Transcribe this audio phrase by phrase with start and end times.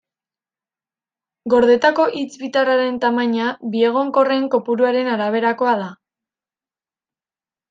[1.53, 5.93] Gordetako hitz bitarraren tamaina biegonkorren kopuruaren araberakoa da.